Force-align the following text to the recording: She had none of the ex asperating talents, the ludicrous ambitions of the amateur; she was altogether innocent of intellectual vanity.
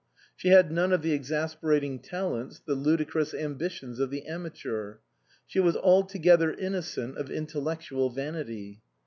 She 0.35 0.47
had 0.47 0.71
none 0.71 0.93
of 0.93 1.03
the 1.03 1.13
ex 1.13 1.29
asperating 1.29 2.01
talents, 2.01 2.57
the 2.57 2.73
ludicrous 2.73 3.35
ambitions 3.35 3.99
of 3.99 4.09
the 4.09 4.25
amateur; 4.25 4.95
she 5.45 5.59
was 5.59 5.77
altogether 5.77 6.51
innocent 6.51 7.17
of 7.19 7.29
intellectual 7.29 8.09
vanity. 8.09 8.81